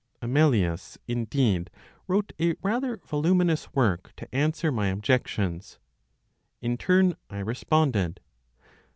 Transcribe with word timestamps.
Amelius 0.19 0.97
indeed 1.07 1.69
wrote 2.07 2.33
a 2.41 2.55
rather 2.63 2.97
voluminous 3.05 3.71
work 3.75 4.13
to 4.17 4.27
answer 4.33 4.71
my 4.71 4.87
objections. 4.87 5.77
In 6.59 6.75
turn, 6.75 7.15
I 7.29 7.37
responded. 7.37 8.19